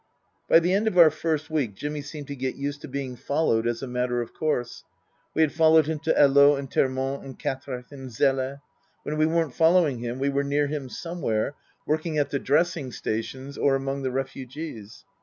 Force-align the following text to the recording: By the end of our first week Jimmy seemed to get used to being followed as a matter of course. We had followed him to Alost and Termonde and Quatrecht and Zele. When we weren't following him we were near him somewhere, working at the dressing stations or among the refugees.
By 0.49 0.57
the 0.59 0.73
end 0.73 0.87
of 0.87 0.97
our 0.97 1.11
first 1.11 1.51
week 1.51 1.75
Jimmy 1.75 2.01
seemed 2.01 2.25
to 2.29 2.35
get 2.35 2.55
used 2.55 2.81
to 2.81 2.87
being 2.87 3.15
followed 3.15 3.67
as 3.67 3.83
a 3.83 3.87
matter 3.87 4.19
of 4.19 4.33
course. 4.33 4.83
We 5.35 5.43
had 5.43 5.51
followed 5.53 5.85
him 5.85 5.99
to 5.99 6.15
Alost 6.25 6.57
and 6.57 6.71
Termonde 6.71 7.23
and 7.23 7.37
Quatrecht 7.39 7.91
and 7.91 8.09
Zele. 8.11 8.61
When 9.03 9.17
we 9.17 9.27
weren't 9.27 9.53
following 9.53 9.99
him 9.99 10.17
we 10.17 10.29
were 10.29 10.43
near 10.43 10.65
him 10.65 10.89
somewhere, 10.89 11.53
working 11.85 12.17
at 12.17 12.31
the 12.31 12.39
dressing 12.39 12.91
stations 12.91 13.59
or 13.59 13.75
among 13.75 14.01
the 14.01 14.09
refugees. 14.09 15.05